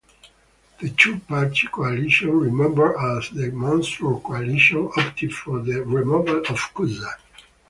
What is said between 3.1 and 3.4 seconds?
as